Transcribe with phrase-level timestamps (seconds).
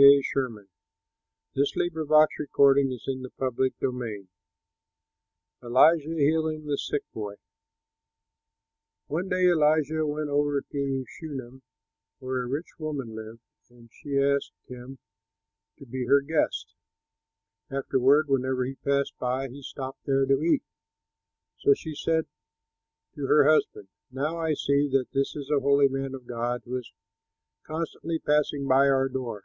[0.00, 0.72] ELISHA HEALING
[1.52, 1.68] THE
[6.78, 7.34] SICK BOY
[9.08, 11.60] One day Elisha went over to Shunem
[12.18, 14.98] where a rich woman lived, and she asked him
[15.78, 16.72] to be her guest.
[17.70, 20.62] Afterward, whenever he passed by, he stopped there to eat.
[21.58, 22.24] So she said
[23.16, 26.78] to her husband, "Now I see that this is a holy man of God who
[26.78, 26.90] is
[27.64, 29.44] constantly passing by our door.